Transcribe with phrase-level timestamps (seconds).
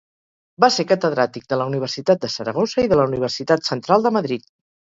[0.63, 4.53] Va ser catedràtic de la Universitat de Saragossa i de la Universitat Central de Madrid.